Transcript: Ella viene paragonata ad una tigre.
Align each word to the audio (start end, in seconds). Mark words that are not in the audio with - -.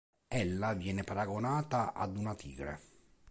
Ella 0.31 0.73
viene 0.73 1.03
paragonata 1.03 1.93
ad 1.93 2.17
una 2.17 2.33
tigre. 2.35 2.79